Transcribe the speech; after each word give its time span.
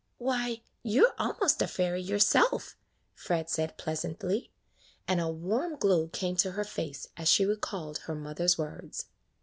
"Why,* 0.17 0.61
you 0.81 1.09
're 1.09 1.15
almost 1.21 1.61
a 1.61 1.67
fairy 1.67 2.01
yourself," 2.01 2.75
Fred 3.13 3.51
said 3.51 3.77
presently, 3.77 4.49
and 5.07 5.21
a 5.21 5.29
warm 5.29 5.75
glow 5.75 6.07
came 6.07 6.35
to 6.37 6.53
her 6.53 6.63
face 6.63 7.07
as 7.17 7.29
she 7.29 7.45
recalled 7.45 7.99
her 7.99 8.15
mother's 8.15 8.57
words. 8.57 9.05